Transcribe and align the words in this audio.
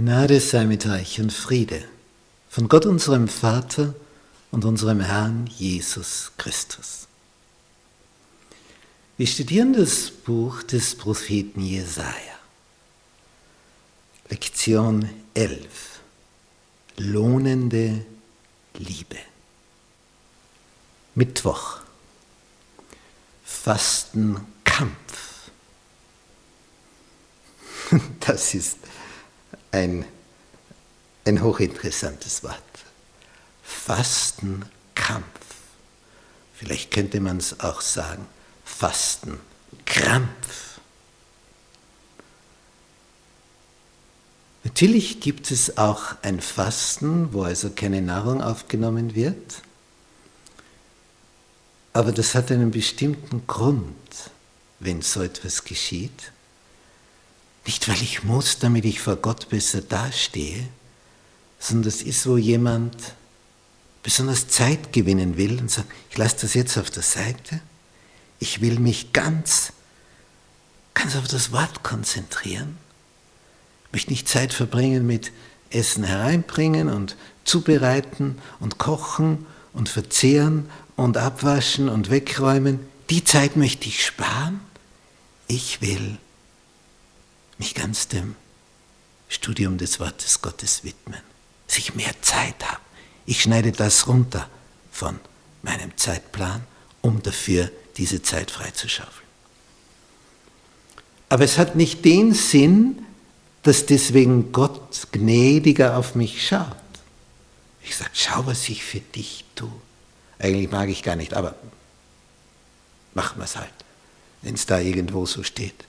Gnade 0.00 0.40
sei 0.40 0.64
mit 0.64 0.86
euch 0.86 1.20
und 1.20 1.30
Friede 1.30 1.84
von 2.48 2.70
Gott 2.70 2.86
unserem 2.86 3.28
Vater 3.28 3.94
und 4.50 4.64
unserem 4.64 5.00
Herrn 5.00 5.46
Jesus 5.46 6.32
Christus. 6.38 7.06
Wir 9.18 9.26
studieren 9.26 9.74
das 9.74 10.10
Buch 10.10 10.62
des 10.62 10.94
Propheten 10.94 11.60
Jesaja. 11.60 12.38
Lektion 14.30 15.06
11. 15.34 16.00
Lohnende 16.96 18.02
Liebe. 18.78 19.18
Mittwoch. 21.14 21.80
Fastenkampf. 23.44 24.46
Das 28.20 28.54
ist 28.54 28.78
ein, 29.70 30.04
ein 31.24 31.42
hochinteressantes 31.42 32.42
Wort. 32.42 32.56
Fastenkampf. 33.62 34.70
Vielleicht 36.54 36.90
könnte 36.90 37.20
man 37.20 37.38
es 37.38 37.60
auch 37.60 37.80
sagen, 37.80 38.26
Fastenkrampf. 38.64 40.80
Natürlich 44.64 45.20
gibt 45.20 45.50
es 45.50 45.78
auch 45.78 46.16
ein 46.22 46.40
Fasten, 46.40 47.32
wo 47.32 47.44
also 47.44 47.70
keine 47.70 48.02
Nahrung 48.02 48.42
aufgenommen 48.42 49.14
wird, 49.14 49.62
aber 51.92 52.12
das 52.12 52.34
hat 52.34 52.52
einen 52.52 52.70
bestimmten 52.70 53.46
Grund, 53.46 53.94
wenn 54.78 55.02
so 55.02 55.22
etwas 55.22 55.64
geschieht. 55.64 56.32
Nicht, 57.66 57.88
weil 57.88 58.00
ich 58.02 58.24
muss, 58.24 58.58
damit 58.58 58.84
ich 58.84 59.00
vor 59.00 59.16
Gott 59.16 59.48
besser 59.48 59.82
dastehe, 59.82 60.66
sondern 61.58 61.84
das 61.84 62.02
ist, 62.02 62.26
wo 62.26 62.36
jemand 62.36 62.96
besonders 64.02 64.48
Zeit 64.48 64.92
gewinnen 64.92 65.36
will 65.36 65.58
und 65.58 65.70
sagt, 65.70 65.88
ich 66.10 66.16
lasse 66.16 66.36
das 66.40 66.54
jetzt 66.54 66.78
auf 66.78 66.90
der 66.90 67.02
Seite, 67.02 67.60
ich 68.38 68.62
will 68.62 68.78
mich 68.78 69.12
ganz, 69.12 69.72
ganz 70.94 71.16
auf 71.16 71.28
das 71.28 71.52
Wort 71.52 71.82
konzentrieren, 71.82 72.78
ich 73.86 73.92
möchte 73.92 74.10
nicht 74.10 74.28
Zeit 74.28 74.52
verbringen 74.54 75.06
mit 75.06 75.32
Essen 75.70 76.04
hereinbringen 76.04 76.88
und 76.88 77.16
zubereiten 77.44 78.38
und 78.60 78.78
kochen 78.78 79.46
und 79.72 79.88
verzehren 79.88 80.70
und 80.96 81.16
abwaschen 81.16 81.88
und 81.88 82.10
wegräumen. 82.10 82.80
Die 83.08 83.24
Zeit 83.24 83.56
möchte 83.56 83.88
ich 83.88 84.04
sparen. 84.04 84.60
Ich 85.48 85.80
will 85.80 86.18
mich 87.60 87.74
ganz 87.74 88.08
dem 88.08 88.36
Studium 89.28 89.76
des 89.76 90.00
Wortes 90.00 90.40
Gottes 90.40 90.82
widmen, 90.82 91.20
dass 91.66 91.76
ich 91.76 91.94
mehr 91.94 92.14
Zeit 92.22 92.64
habe. 92.64 92.80
Ich 93.26 93.42
schneide 93.42 93.70
das 93.70 94.08
runter 94.08 94.48
von 94.90 95.20
meinem 95.62 95.94
Zeitplan, 95.96 96.64
um 97.02 97.22
dafür 97.22 97.70
diese 97.98 98.22
Zeit 98.22 98.50
freizuschaufeln. 98.50 99.28
Aber 101.28 101.44
es 101.44 101.58
hat 101.58 101.76
nicht 101.76 102.02
den 102.04 102.32
Sinn, 102.32 103.04
dass 103.62 103.84
deswegen 103.84 104.52
Gott 104.52 105.08
gnädiger 105.12 105.98
auf 105.98 106.14
mich 106.14 106.46
schaut. 106.46 106.64
Ich 107.82 107.94
sage, 107.94 108.10
schau, 108.14 108.46
was 108.46 108.70
ich 108.70 108.82
für 108.82 109.00
dich 109.00 109.44
tue. 109.54 109.70
Eigentlich 110.38 110.70
mag 110.70 110.88
ich 110.88 111.02
gar 111.02 111.14
nicht, 111.14 111.34
aber 111.34 111.54
machen 113.12 113.38
wir 113.38 113.44
es 113.44 113.56
halt, 113.56 113.74
wenn 114.40 114.54
es 114.54 114.64
da 114.64 114.80
irgendwo 114.80 115.26
so 115.26 115.42
steht. 115.42 115.84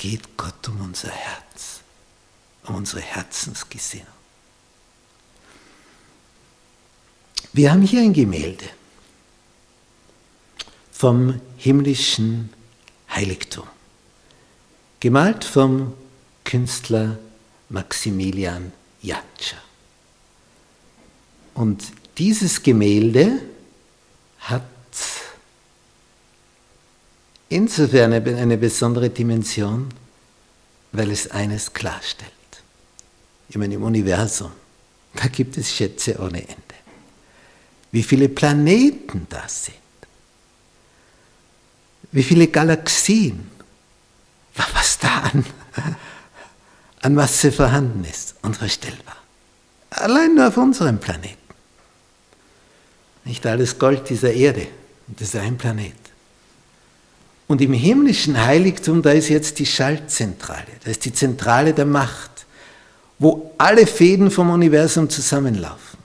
Geht 0.00 0.34
Gott 0.38 0.66
um 0.66 0.80
unser 0.80 1.10
Herz, 1.10 1.80
um 2.64 2.76
unsere 2.76 3.02
Herzensgesinnung. 3.02 4.06
Wir 7.52 7.70
haben 7.70 7.82
hier 7.82 8.00
ein 8.00 8.14
Gemälde 8.14 8.64
vom 10.90 11.38
himmlischen 11.58 12.48
Heiligtum, 13.10 13.66
gemalt 15.00 15.44
vom 15.44 15.92
Künstler 16.44 17.18
Maximilian 17.68 18.72
Jatscher. 19.02 19.60
Und 21.52 21.92
dieses 22.16 22.62
Gemälde 22.62 23.42
hat 24.38 24.62
insofern 27.50 28.12
eine 28.14 28.56
besondere 28.56 29.10
Dimension, 29.10 29.88
weil 30.92 31.10
es 31.10 31.30
eines 31.30 31.72
klarstellt. 31.72 32.32
Ich 33.48 33.56
meine, 33.56 33.74
im 33.74 33.82
Universum, 33.82 34.52
da 35.14 35.26
gibt 35.26 35.58
es 35.58 35.70
Schätze 35.70 36.18
ohne 36.18 36.40
Ende. 36.40 36.54
Wie 37.92 38.02
viele 38.02 38.28
Planeten 38.28 39.26
da 39.28 39.46
sind. 39.48 39.76
Wie 42.12 42.22
viele 42.22 42.48
Galaxien. 42.48 43.50
Was 44.54 44.98
da 44.98 45.30
an, 45.32 45.44
an 47.02 47.14
Masse 47.14 47.50
vorhanden 47.50 48.04
ist, 48.04 48.34
unvorstellbar. 48.42 49.16
Allein 49.90 50.34
nur 50.34 50.48
auf 50.48 50.56
unserem 50.56 50.98
Planeten. 50.98 51.36
Nicht 53.24 53.44
alles 53.46 53.78
Gold 53.78 54.08
dieser 54.08 54.32
Erde, 54.32 54.68
das 55.08 55.28
ist 55.28 55.36
ein 55.36 55.58
Planet. 55.58 56.09
Und 57.50 57.60
im 57.60 57.72
himmlischen 57.72 58.40
Heiligtum, 58.40 59.02
da 59.02 59.10
ist 59.10 59.28
jetzt 59.28 59.58
die 59.58 59.66
Schaltzentrale, 59.66 60.68
da 60.84 60.90
ist 60.92 61.04
die 61.04 61.12
Zentrale 61.12 61.74
der 61.74 61.84
Macht, 61.84 62.46
wo 63.18 63.52
alle 63.58 63.88
Fäden 63.88 64.30
vom 64.30 64.50
Universum 64.50 65.10
zusammenlaufen. 65.10 65.98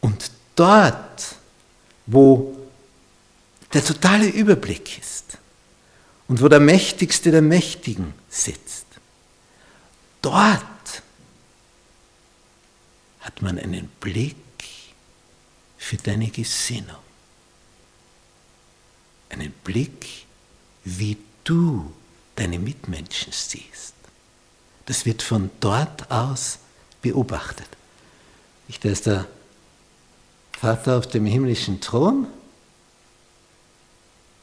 Und 0.00 0.32
dort, 0.56 1.36
wo 2.06 2.56
der 3.72 3.84
totale 3.84 4.26
Überblick 4.26 4.98
ist 4.98 5.38
und 6.26 6.42
wo 6.42 6.48
der 6.48 6.58
Mächtigste 6.58 7.30
der 7.30 7.42
Mächtigen 7.42 8.14
sitzt, 8.30 8.86
dort 10.22 10.60
hat 13.20 13.42
man 13.42 13.60
einen 13.60 13.92
Blick 14.00 14.34
für 15.78 15.98
deine 15.98 16.30
Gesinnung 16.30 17.09
einen 19.30 19.52
Blick, 19.64 20.26
wie 20.84 21.16
du 21.44 21.90
deine 22.36 22.58
Mitmenschen 22.58 23.32
siehst. 23.32 23.94
Das 24.86 25.06
wird 25.06 25.22
von 25.22 25.50
dort 25.60 26.10
aus 26.10 26.58
beobachtet. 27.02 27.68
Ich, 28.68 28.80
da 28.80 28.88
ist 28.88 29.06
der 29.06 29.26
Vater 30.52 30.98
auf 30.98 31.06
dem 31.06 31.26
himmlischen 31.26 31.80
Thron 31.80 32.26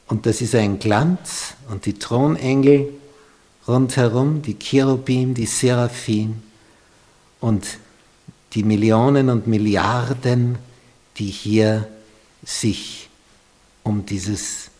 und 0.08 0.26
das 0.26 0.40
ist 0.40 0.54
ein 0.54 0.78
Glanz 0.78 1.54
und 1.68 1.86
die 1.86 1.98
Thronengel 1.98 2.92
rundherum, 3.66 4.42
die 4.42 4.58
Cherubim, 4.58 5.34
die 5.34 5.46
Seraphim 5.46 6.42
und 7.40 7.78
die 8.54 8.62
Millionen 8.62 9.28
und 9.28 9.46
Milliarden, 9.46 10.58
die 11.18 11.26
hier 11.26 11.86
sich 12.42 13.10
um 13.82 14.06
dieses 14.06 14.70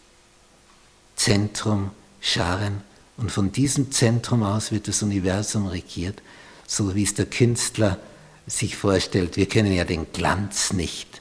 Zentrum 1.19 1.91
scharen. 2.21 2.83
Und 3.17 3.31
von 3.31 3.53
diesem 3.53 3.93
Zentrum 3.93 4.43
aus 4.43 4.71
wird 4.71 4.89
das 4.89 5.03
Universum 5.03 5.67
regiert, 5.67 6.23
so 6.67 6.95
wie 6.95 7.03
es 7.03 7.15
der 7.15 7.27
Künstler 7.27 7.99
sich 8.47 8.77
vorstellt. 8.77 9.37
Wir 9.37 9.47
können 9.47 9.73
ja 9.73 9.85
den 9.85 10.11
Glanz 10.13 10.73
nicht, 10.73 11.21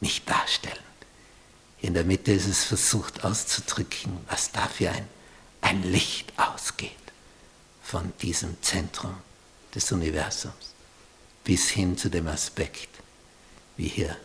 nicht 0.00 0.28
darstellen. 0.28 0.76
In 1.80 1.94
der 1.94 2.04
Mitte 2.04 2.32
ist 2.32 2.46
es 2.46 2.64
versucht 2.64 3.24
auszudrücken, 3.24 4.18
was 4.28 4.52
da 4.52 4.68
für 4.68 4.90
ein, 4.90 5.06
ein 5.60 5.82
Licht 5.82 6.32
ausgeht 6.36 6.92
von 7.82 8.12
diesem 8.22 8.56
Zentrum 8.62 9.14
des 9.74 9.90
Universums 9.90 10.74
bis 11.44 11.68
hin 11.68 11.96
zu 11.96 12.08
dem 12.08 12.26
Aspekt, 12.26 12.88
wie 13.76 13.88
hier 13.88 14.16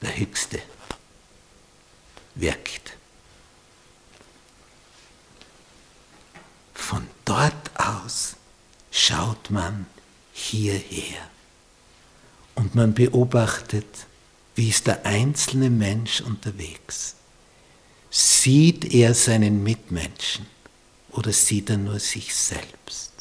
der 0.00 0.16
Höchste 0.16 0.60
wirkt. 2.34 2.94
Von 6.74 7.06
dort 7.24 7.70
aus 7.78 8.36
schaut 8.90 9.38
man 9.52 9.86
hierher 10.32 11.30
und 12.54 12.74
man 12.74 12.94
beobachtet, 12.94 14.06
wie 14.54 14.68
ist 14.68 14.86
der 14.86 15.06
einzelne 15.06 15.70
Mensch 15.70 16.20
unterwegs. 16.20 17.16
Sieht 18.10 18.92
er 18.92 19.14
seinen 19.14 19.62
Mitmenschen 19.62 20.46
oder 21.10 21.32
sieht 21.32 21.70
er 21.70 21.78
nur 21.78 21.98
sich 21.98 22.34
selbst? 22.34 23.12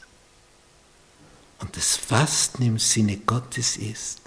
Und 1.59 1.77
das 1.77 1.95
Fasten 1.95 2.63
im 2.63 2.79
Sinne 2.79 3.17
Gottes 3.17 3.77
ist, 3.77 4.21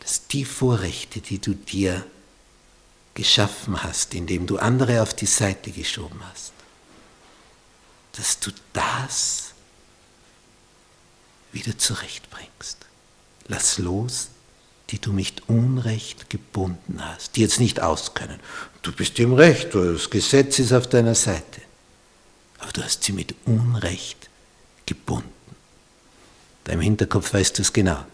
dass 0.00 0.26
die 0.28 0.44
Vorrechte, 0.44 1.20
die 1.20 1.38
du 1.38 1.54
dir 1.54 2.06
geschaffen 3.14 3.82
hast, 3.82 4.14
indem 4.14 4.46
du 4.46 4.58
andere 4.58 5.02
auf 5.02 5.14
die 5.14 5.26
Seite 5.26 5.70
geschoben 5.70 6.20
hast, 6.30 6.52
dass 8.12 8.38
du 8.38 8.50
das 8.72 9.53
wieder 11.54 11.78
zurechtbringst. 11.78 12.78
Lass 13.48 13.78
los, 13.78 14.28
die 14.90 14.98
du 14.98 15.12
mit 15.12 15.48
Unrecht 15.48 16.28
gebunden 16.30 16.98
hast, 16.98 17.36
die 17.36 17.40
jetzt 17.40 17.60
nicht 17.60 17.80
auskönnen. 17.80 18.40
Du 18.82 18.92
bist 18.92 19.18
im 19.18 19.32
Recht, 19.32 19.74
das 19.74 20.10
Gesetz 20.10 20.58
ist 20.58 20.72
auf 20.72 20.88
deiner 20.88 21.14
Seite. 21.14 21.62
Aber 22.58 22.72
du 22.72 22.82
hast 22.82 23.02
sie 23.04 23.12
mit 23.12 23.34
Unrecht 23.46 24.28
gebunden. 24.86 25.30
Deinem 26.64 26.80
Hinterkopf 26.80 27.32
weißt 27.32 27.58
du 27.58 27.62
es 27.62 27.72
genau. 27.72 28.04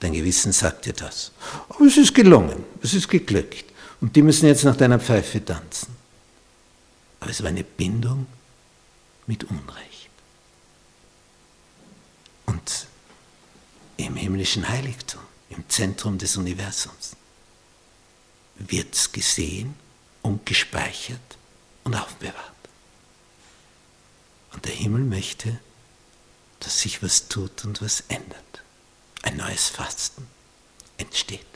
Dein 0.00 0.12
Gewissen 0.12 0.52
sagt 0.52 0.86
dir 0.86 0.92
das. 0.92 1.32
Aber 1.68 1.84
es 1.84 1.96
ist 1.96 2.14
gelungen, 2.14 2.64
es 2.82 2.94
ist 2.94 3.08
geglückt. 3.08 3.66
Und 4.00 4.16
die 4.16 4.22
müssen 4.22 4.46
jetzt 4.46 4.64
nach 4.64 4.76
deiner 4.76 4.98
Pfeife 4.98 5.44
tanzen. 5.44 5.94
Aber 7.20 7.30
es 7.30 7.42
war 7.42 7.50
eine 7.50 7.64
Bindung 7.64 8.26
mit 9.26 9.44
Unrecht. 9.44 10.10
Und 12.46 12.86
im 14.06 14.16
himmlischen 14.16 14.68
Heiligtum, 14.68 15.20
im 15.48 15.68
Zentrum 15.68 16.18
des 16.18 16.36
Universums, 16.36 17.16
wird 18.56 18.94
es 18.94 19.12
gesehen 19.12 19.74
und 20.22 20.46
gespeichert 20.46 21.38
und 21.84 21.94
aufbewahrt. 21.94 22.36
Und 24.52 24.64
der 24.64 24.74
Himmel 24.74 25.02
möchte, 25.02 25.58
dass 26.60 26.80
sich 26.80 27.02
was 27.02 27.28
tut 27.28 27.64
und 27.64 27.80
was 27.82 28.04
ändert. 28.08 28.62
Ein 29.22 29.36
neues 29.36 29.68
Fasten 29.68 30.26
entsteht. 30.98 31.46